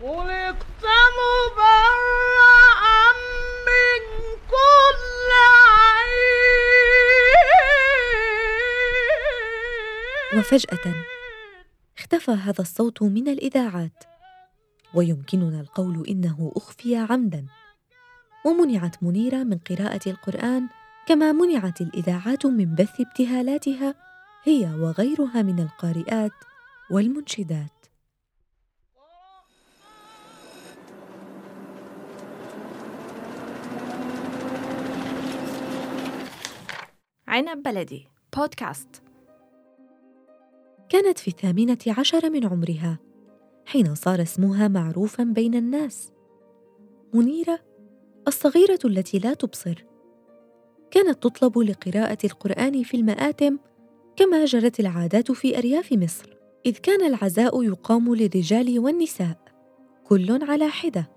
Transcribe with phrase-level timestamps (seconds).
[0.00, 0.84] خلقت
[1.18, 1.86] مبرأ
[3.66, 4.02] من
[4.50, 5.30] كل
[10.32, 10.94] عيب وفجأة
[11.98, 14.04] اختفى هذا الصوت من الإذاعات
[14.94, 17.46] ويمكننا القول إنه أخفي عمدا.
[18.44, 20.68] ومنعت منيرة من قراءة القرآن
[21.08, 23.94] كما منعت الإذاعات من بث ابتهالاتها
[24.44, 26.32] هي وغيرها من القارئات
[26.90, 27.75] والمنشدات.
[37.36, 38.08] عنب بلدي.
[38.36, 39.02] بودكاست.
[40.88, 42.98] كانت في الثامنة عشر من عمرها
[43.66, 46.12] حين صار اسمها معروفا بين الناس.
[47.14, 47.58] منيرة
[48.28, 49.84] الصغيرة التي لا تبصر.
[50.90, 53.58] كانت تطلب لقراءة القرآن في المآتم
[54.16, 56.36] كما جرت العادات في أرياف مصر.
[56.66, 59.38] إذ كان العزاء يقام للرجال والنساء.
[60.04, 61.10] كل على حدة.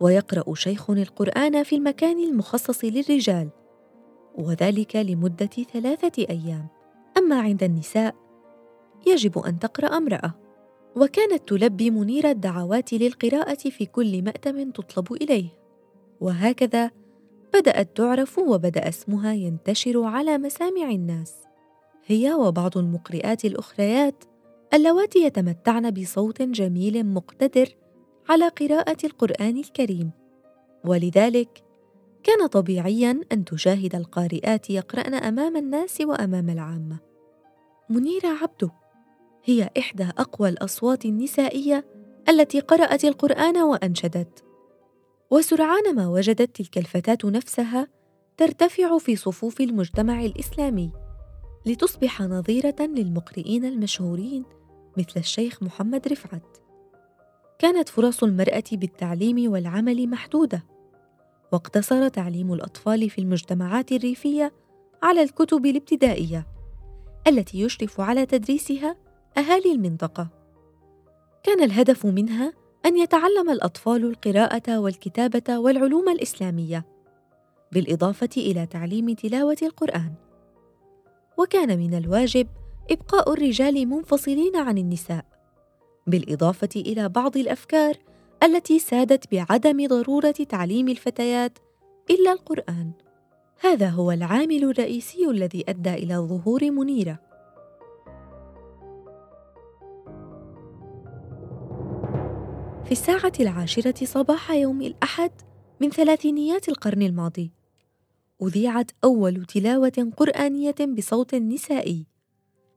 [0.00, 3.61] ويقرأ شيخ القرآن في المكان المخصص للرجال.
[4.38, 6.66] وذلك لمدة ثلاثة أيام.
[7.18, 8.14] أما عند النساء
[9.06, 10.34] يجب أن تقرأ امرأة.
[10.96, 15.48] وكانت تلبي منيرة الدعوات للقراءة في كل مأتم تطلب إليه.
[16.20, 16.90] وهكذا
[17.54, 21.34] بدأت تعرف وبدأ اسمها ينتشر على مسامع الناس.
[22.06, 24.24] هي وبعض المقرئات الأخريات
[24.74, 27.68] اللواتي يتمتعن بصوت جميل مقتدر
[28.28, 30.10] على قراءة القرآن الكريم.
[30.84, 31.64] ولذلك
[32.22, 36.98] كان طبيعيا أن تشاهد القارئات يقرأن أمام الناس وأمام العامة.
[37.90, 38.70] منيرة عبده
[39.44, 41.86] هي إحدى أقوى الأصوات النسائية
[42.28, 44.44] التي قرأت القرآن وأنشدت.
[45.30, 47.88] وسرعان ما وجدت تلك الفتاة نفسها
[48.36, 50.92] ترتفع في صفوف المجتمع الإسلامي
[51.66, 54.44] لتصبح نظيرة للمقرئين المشهورين
[54.98, 56.56] مثل الشيخ محمد رفعت.
[57.58, 60.71] كانت فرص المرأة بالتعليم والعمل محدودة.
[61.52, 64.52] واقتصر تعليم الأطفال في المجتمعات الريفية
[65.02, 66.46] على الكتب الابتدائية
[67.28, 68.96] التي يشرف على تدريسها
[69.38, 70.28] أهالي المنطقة.
[71.42, 72.52] كان الهدف منها
[72.86, 76.86] أن يتعلم الأطفال القراءة والكتابة والعلوم الإسلامية
[77.72, 80.12] بالإضافة إلى تعليم تلاوة القرآن.
[81.38, 82.48] وكان من الواجب
[82.90, 85.24] إبقاء الرجال منفصلين عن النساء
[86.06, 87.94] بالإضافة إلى بعض الأفكار
[88.42, 91.58] التي سادت بعدم ضرورة تعليم الفتيات
[92.10, 92.92] إلا القرآن.
[93.60, 97.18] هذا هو العامل الرئيسي الذي أدى إلى ظهور منيرة.
[102.84, 105.30] في الساعة العاشرة صباح يوم الأحد
[105.80, 107.52] من ثلاثينيات القرن الماضي
[108.42, 112.06] أذيعت أول تلاوة قرآنية بصوت نسائي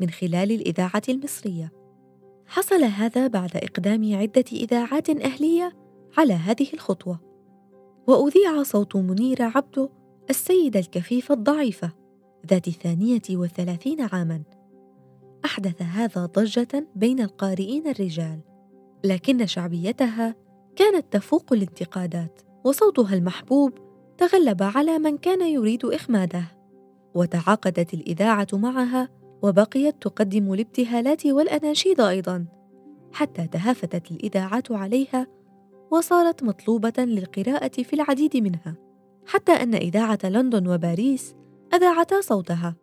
[0.00, 1.87] من خلال الإذاعة المصرية.
[2.48, 5.72] حصل هذا بعد إقدام عدة إذاعات أهلية
[6.18, 7.20] على هذه الخطوة.
[8.06, 9.88] وأذيع صوت منيرة عبده
[10.30, 11.92] السيدة الكفيفة الضعيفة
[12.46, 14.42] ذات الثانية وثلاثين عاماً.
[15.44, 18.40] أحدث هذا ضجة بين القارئين الرجال
[19.04, 20.34] لكن شعبيتها
[20.76, 23.72] كانت تفوق الانتقادات وصوتها المحبوب
[24.18, 26.44] تغلب على من كان يريد إخماده.
[27.14, 29.08] وتعاقدت الإذاعة معها
[29.42, 32.46] وبقيت تقدم الابتهالات والأناشيد أيضا
[33.12, 35.26] حتى تهافتت الإذاعات عليها
[35.90, 38.76] وصارت مطلوبة للقراءة في العديد منها
[39.26, 41.34] حتى أن إذاعة لندن وباريس
[41.74, 42.76] أذاعتا صوتها.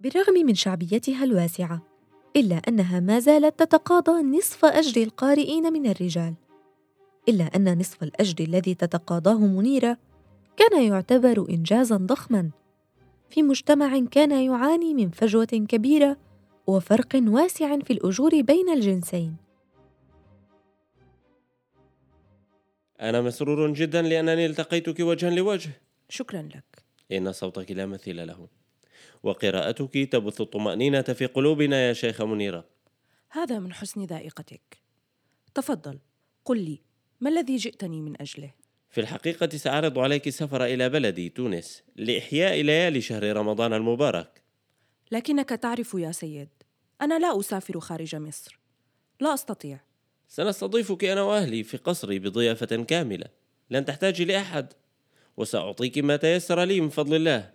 [0.00, 1.82] بالرغم من شعبيتها الواسعة
[2.36, 6.34] إلا أنها ما زالت تتقاضى نصف أجر القارئين من الرجال.
[7.28, 9.98] إلا أن نصف الأجر الذي تتقاضاه منيرة
[10.56, 12.50] كان يعتبر إنجازا ضخما.
[13.30, 16.16] في مجتمع كان يعاني من فجوة كبيرة
[16.66, 19.36] وفرق واسع في الأجور بين الجنسين.
[23.00, 25.70] أنا مسرور جدا لأنني التقيتك وجها لوجه
[26.08, 26.84] شكرا لك.
[27.12, 28.48] إن صوتك لا مثيل له.
[29.22, 32.64] وقراءتك تبث الطمأنينة في قلوبنا يا شيخ منيرة
[33.28, 34.78] هذا من حسن ذائقتك.
[35.54, 35.98] تفضل
[36.44, 36.82] قل لي
[37.20, 38.54] ما الذي جئتني من أجله؟
[38.90, 44.42] في الحقيقة سأعرض عليك السفر إلى بلدي تونس لإحياء ليالي شهر رمضان المبارك.
[45.12, 46.48] لكنك تعرف يا سيد
[47.00, 48.60] أنا لا أسافر خارج مصر.
[49.20, 49.80] لا أستطيع.
[50.30, 53.26] سنستضيفك أنا وأهلي في قصري بضيافة كاملة.
[53.70, 54.72] لن تحتاجي لأحد.
[55.36, 57.52] وسأعطيك ما تيسر لي من فضل الله.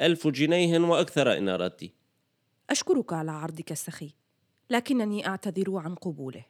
[0.00, 1.90] ألف جنيه وأكثر إن أردت.
[2.70, 4.10] أشكرك على عرضك السخي
[4.70, 6.44] لكنني أعتذر عن قبوله.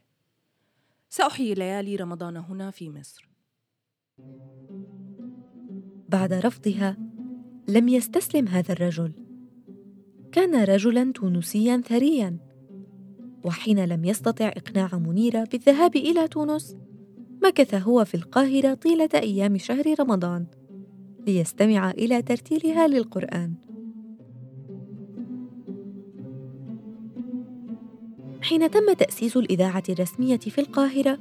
[1.09, 3.29] سأحيي ليالي رمضان هنا في مصر.
[6.09, 6.97] بعد رفضها
[7.69, 9.13] لم يستسلم هذا الرجل.
[10.33, 12.54] كان رجلا تونسيا ثريا.
[13.45, 16.77] وحين لم يستطع إقناع منيرة بالذهاب إلى تونس
[17.43, 20.47] مكث هو في القاهرة طيلة أيام شهر رمضان
[21.27, 23.55] ليستمع إلى ترتيلها للقرآن.
[28.43, 31.19] حين تم تأسيس الإذاعة الرسمية في القاهرة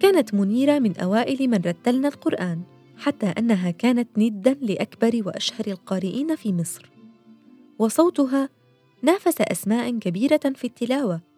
[0.00, 2.62] كانت منيرة من أوائل من رتلن القرآن
[2.96, 6.90] حتى أنها كانت ندا لأكبر وأشهر القارئين في مصر.
[7.78, 8.48] وصوتها
[9.02, 11.31] نافس أسماء كبيرة في التلاوة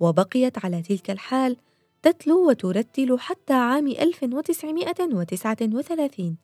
[0.00, 1.56] وبقيت على تلك الحال
[2.02, 6.36] تتلو وترتل حتى عام 1939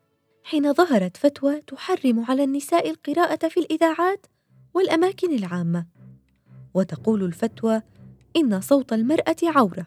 [0.45, 4.27] حين ظهرت فتوى تحرم على النساء القراءة في الإذاعات
[4.75, 5.87] والأماكن العامة.
[6.75, 7.83] وتقول الفتوى
[8.37, 9.87] إن صوت المرأة عورة.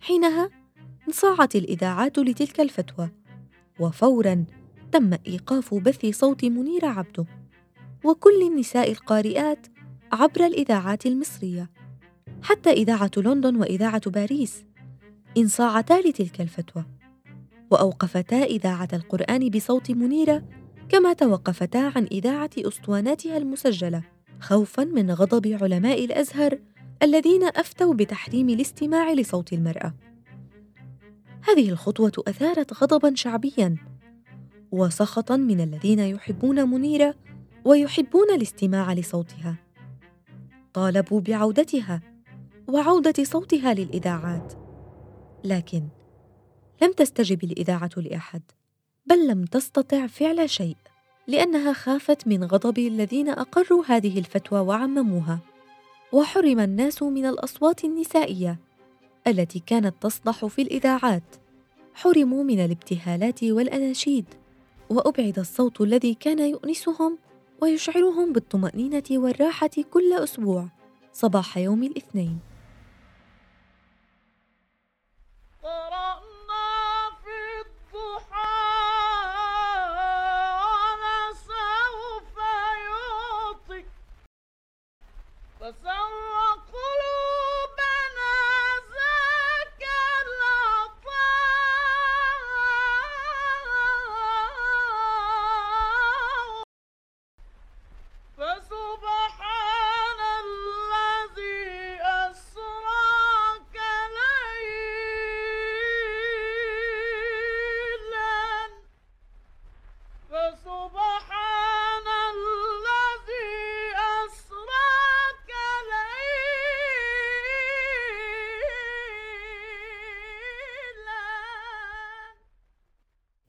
[0.00, 0.50] حينها
[1.08, 3.10] انصاعت الإذاعات لتلك الفتوى
[3.80, 4.44] وفورا
[4.92, 7.24] تم إيقاف بث صوت منير عبده
[8.04, 9.66] وكل النساء القارئات
[10.12, 11.70] عبر الإذاعات المصرية.
[12.42, 14.64] حتى إذاعة لندن وإذاعة باريس.
[15.36, 16.84] انصاعتا لتلك الفتوى.
[17.70, 20.42] وأوقفتا إذاعة القرآن بصوت منيرة
[20.88, 24.02] كما توقفتا عن إذاعة أسطواناتها المسجلة
[24.40, 26.58] خوفا من غضب علماء الأزهر
[27.02, 29.94] الذين أفتوا بتحريم الاستماع لصوت المرأة.
[31.48, 33.76] هذه الخطوة أثارت غضبا شعبيا
[34.70, 37.14] وسخطا من الذين يحبون منيرة
[37.64, 39.56] ويحبون الاستماع لصوتها.
[40.72, 42.02] طالبوا بعودتها
[42.68, 44.52] وعودة صوتها للإذاعات.
[45.44, 45.82] لكن
[46.82, 48.42] لم تستجب الإذاعة لأحد
[49.06, 50.76] بل لم تستطع فعل شيء
[51.28, 55.38] لأنها خافت من غضب الذين أقروا هذه الفتوى وعمموها
[56.12, 58.58] وحرم الناس من الأصوات النسائية
[59.26, 61.22] التي كانت تصدح في الإذاعات.
[61.94, 64.24] حرموا من الابتهالات والأناشيد
[64.90, 67.18] وأبعد الصوت الذي كان يؤنسهم
[67.62, 70.68] ويشعرهم بالطمأنينة والراحة كل أسبوع
[71.12, 72.38] صباح يوم الاثنين.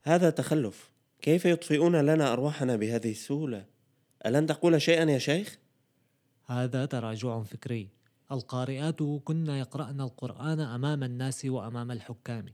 [0.06, 0.90] هذا تخلف
[1.22, 3.64] كيف يطفئون لنا أرواحنا بهذه السهولة
[4.26, 5.58] ألن تقول شيئا يا شيخ؟
[6.46, 7.88] هذا تراجع فكري
[8.32, 12.46] القارئات كن يقرأن القرآن أمام الناس وأمام الحكام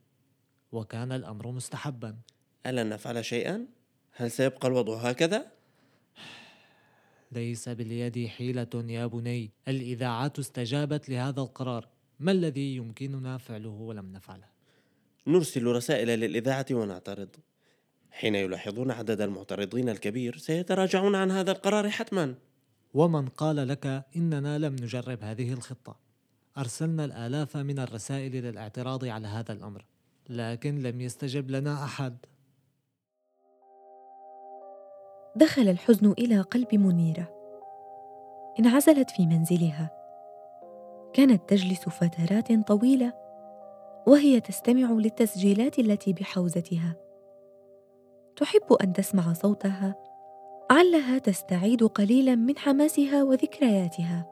[0.73, 2.17] وكان الأمر مستحبا
[2.67, 3.67] ألن نفعل شيئا؟
[4.13, 5.47] هل سيبقى الوضع هكذا؟
[7.33, 11.89] ليس باليد حيلة يا بني الإذاعات استجابت لهذا القرار
[12.21, 14.60] ما الذي يمكننا فعله ولم نفعله؟
[15.27, 17.29] نرسل رسائل للإذاعة ونعترض.
[18.11, 22.35] حين يلاحظون عدد المعترضين الكبير سيتراجعون عن هذا القرار حتما.
[22.95, 25.97] ومن قال لك إننا لم نجرب هذه الخطة؟
[26.59, 29.85] أرسلنا الآلاف من الرسائل للاعتراض على هذا الأمر
[30.29, 32.17] لكن لم يستجب لنا أحد.
[35.37, 37.31] دخل الحزن إلى قلب منيرة.
[38.59, 39.91] انعزلت في منزلها.
[41.15, 43.30] كانت تجلس فترات طويلة.
[44.07, 46.97] وهي تستمع للتسجيلات التي بحوزتها.
[48.37, 49.95] تحب أن تسمع صوتها؟
[50.71, 54.27] علها تستعيد قليلا من حماسها وذكرياتها.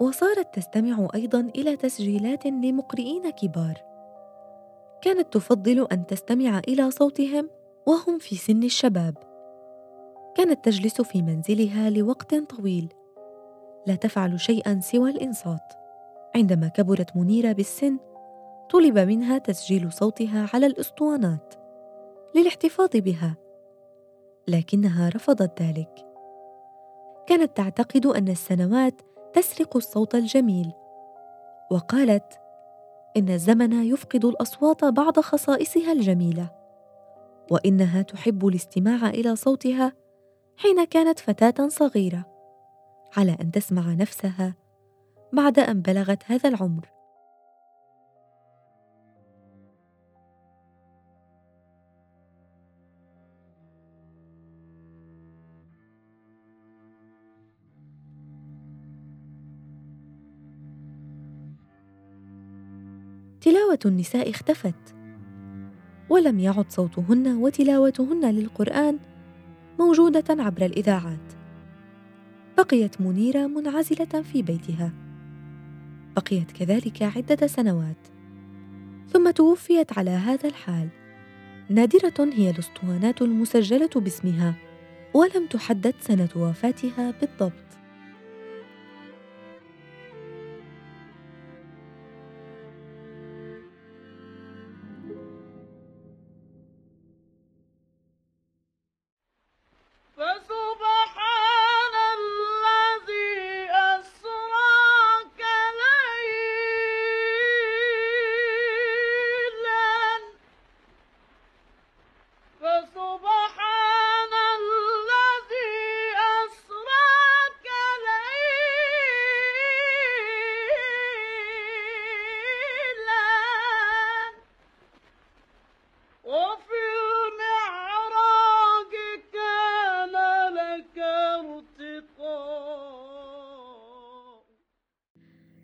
[0.00, 3.74] وصارت تستمع أيضا إلى تسجيلات لمقرئين كبار.
[5.02, 7.50] كانت تفضل أن تستمع إلى صوتهم
[7.86, 9.14] وهم في سن الشباب.
[10.34, 12.88] كانت تجلس في منزلها لوقت طويل.
[13.86, 15.72] لا تفعل شيئا سوى الإنصات.
[16.36, 17.98] عندما كبرت منيرة بالسن
[18.74, 21.54] طلب منها تسجيل صوتها على الأسطوانات
[22.34, 23.36] للاحتفاظ بها
[24.48, 26.06] لكنها رفضت ذلك.
[27.26, 29.00] كانت تعتقد أن السنوات
[29.34, 30.72] تسرق الصوت الجميل
[31.70, 32.40] وقالت
[33.16, 36.50] إن الزمن يفقد الأصوات بعض خصائصها الجميلة
[37.50, 39.92] وإنها تحب الاستماع إلى صوتها
[40.56, 42.24] حين كانت فتاة صغيرة
[43.16, 44.54] على أن تسمع نفسها
[45.32, 46.93] بعد أن بلغت هذا العمر.
[63.44, 64.94] تلاوة النساء اختفت.
[66.08, 68.98] ولم يعد صوتهن وتلاوتهن للقرآن
[69.78, 71.32] موجودة عبر الإذاعات.
[72.58, 74.92] بقيت منيرة منعزلة في بيتها.
[76.16, 78.06] بقيت كذلك عدة سنوات.
[79.12, 80.88] ثم توفيت على هذا الحال.
[81.70, 84.54] نادرة هي الأسطوانات المسجلة باسمها
[85.14, 87.83] ولم تحدد سنة وفاتها بالضبط.